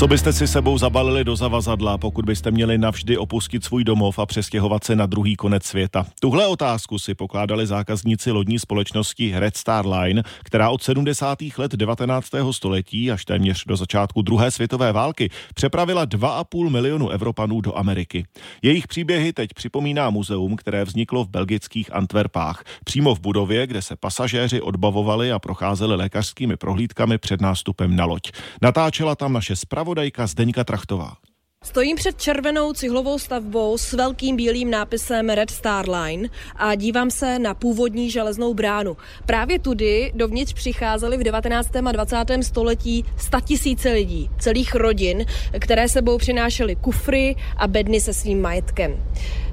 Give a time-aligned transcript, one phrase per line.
[0.00, 4.26] Co byste si sebou zabalili do zavazadla, pokud byste měli navždy opustit svůj domov a
[4.26, 6.06] přestěhovat se na druhý konec světa?
[6.20, 11.38] Tuhle otázku si pokládali zákazníci lodní společnosti Red Star Line, která od 70.
[11.58, 12.28] let 19.
[12.50, 18.24] století až téměř do začátku druhé světové války přepravila 2,5 milionu Evropanů do Ameriky.
[18.62, 23.96] Jejich příběhy teď připomíná muzeum, které vzniklo v belgických Antwerpách, přímo v budově, kde se
[23.96, 28.30] pasažéři odbavovali a procházeli lékařskými prohlídkami před nástupem na loď.
[28.62, 31.16] Natáčela tam naše zpravodajka zpravodajka Zdeňka Trachtová.
[31.64, 37.38] Stojím před červenou cihlovou stavbou s velkým bílým nápisem Red Star Line a dívám se
[37.38, 38.96] na původní železnou bránu.
[39.26, 41.76] Právě tudy dovnitř přicházeli v 19.
[41.76, 42.16] a 20.
[42.42, 43.04] století
[43.44, 45.24] tisíce lidí, celých rodin,
[45.58, 48.96] které sebou přinášely kufry a bedny se svým majetkem.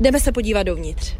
[0.00, 1.14] Jdeme se podívat dovnitř.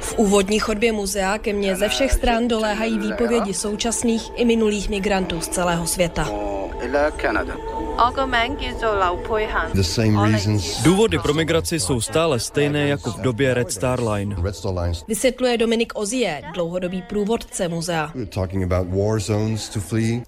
[0.00, 5.40] V úvodní chodbě muzea ke mně ze všech stran doléhají výpovědi současných i minulých migrantů
[5.40, 6.28] z celého světa.
[10.84, 14.36] Důvody pro migraci jsou stále stejné jako v době Red Star Line.
[15.08, 18.12] Vysvětluje Dominik Ozie, dlouhodobý průvodce muzea.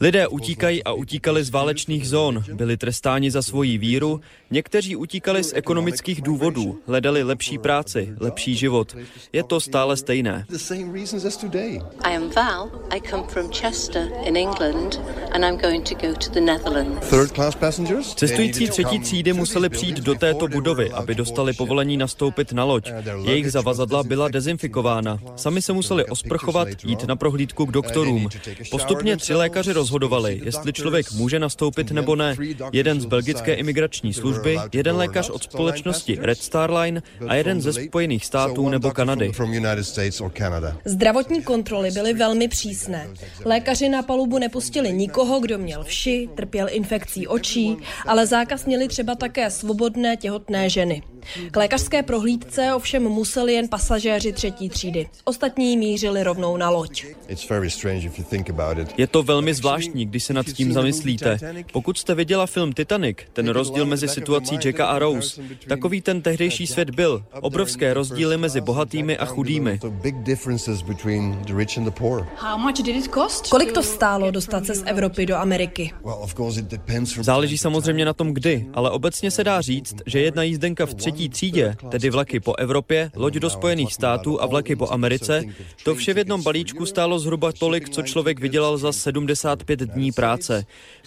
[0.01, 5.53] Lidé utíkají a utíkali z válečných zón, byli trestáni za svoji víru, někteří utíkali z
[5.55, 8.97] ekonomických důvodů, hledali lepší práci, lepší život.
[9.33, 10.47] Je to stále stejné.
[12.03, 15.01] I am Val, I come from Chester in England
[15.35, 16.41] and I'm going to go to the
[18.17, 22.91] Cestující třetí třídy museli přijít do této budovy, aby dostali povolení nastoupit na loď.
[23.25, 25.19] Jejich zavazadla byla dezinfikována.
[25.37, 28.29] Sami se museli osprchovat, jít na prohlídku k doktorům.
[28.71, 32.37] Postupně tři lékaři rozhodovali, jestli člověk může nastoupit nebo ne.
[32.73, 37.73] Jeden z belgické imigrační služby, jeden lékař od společnosti Red Star Line a jeden ze
[37.73, 39.33] Spojených států nebo Kanady.
[40.85, 43.09] Zdravotní kontroly byly velmi přísné.
[43.45, 49.15] Lékaři na palubu nepustili nikoho, kdo měl vši, trpěl infekcí očí, ale zákaz měli třeba
[49.15, 51.03] také svobodné těhotné ženy.
[51.51, 55.09] K lékařské prohlídce ovšem museli jen pasažéři třetí třídy.
[55.25, 57.05] Ostatní mířili rovnou na loď.
[58.97, 61.39] Je to velmi zvláštní, když se nad tím zamyslíte.
[61.73, 66.67] Pokud jste viděla film Titanic, ten rozdíl mezi situací Jacka a Rose, takový ten tehdejší
[66.67, 67.25] svět byl.
[67.41, 69.81] Obrovské rozdíly mezi bohatými a chudými.
[73.51, 75.93] Kolik to stálo dostat se z Evropy do Ameriky?
[77.21, 81.14] Záleží samozřejmě na tom, kdy, ale obecně se dá říct, že jedna jízdenka v třetí
[81.15, 85.43] třídě, tedy vlaky po Evropě, loď do Spojených států a vlaky po Americe,
[85.85, 90.65] to vše v jednom balíčku stálo zhruba tolik, co člověk vydělal za 75 dní práce.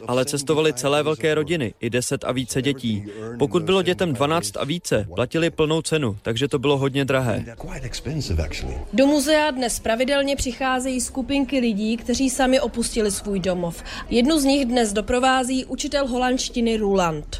[0.07, 3.05] Ale cestovali celé velké rodiny, i 10 a více dětí.
[3.39, 7.45] Pokud bylo dětem 12 a více, platili plnou cenu, takže to bylo hodně drahé.
[8.93, 13.83] Do muzea dnes pravidelně přicházejí skupinky lidí, kteří sami opustili svůj domov.
[14.09, 17.37] Jednu z nich dnes doprovází učitel holandštiny Ruland.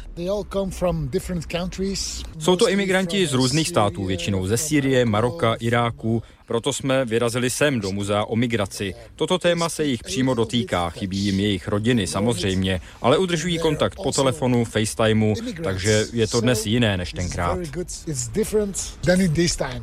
[2.58, 7.92] To imigranti z různých států, většinou ze Sýrie, Maroka, Iráku, proto jsme vyrazili sem do
[7.92, 8.94] muzea o migraci.
[9.16, 14.12] Toto téma se jich přímo dotýká, chybí jim jejich rodiny samozřejmě, ale udržují kontakt po
[14.12, 17.58] telefonu, FaceTimeu, takže je to dnes jiné než tenkrát.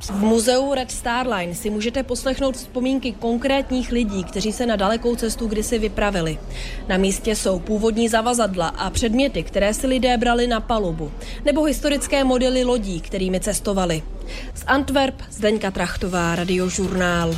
[0.10, 5.16] V muzeu Red Star Line si můžete poslechnout vzpomínky konkrétních lidí, kteří se na dalekou
[5.16, 6.38] cestu kdysi vypravili.
[6.88, 11.12] Na místě jsou původní zavazadla a předměty, které si lidé brali na palubu,
[11.46, 14.04] nebo historické modely lodí, kterými cestovali.
[14.54, 17.34] Z Antwerp Zdeňka Trachtová, radiožurnál.